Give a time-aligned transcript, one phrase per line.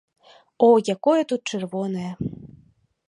[0.67, 2.11] О, якое тут чырвонае!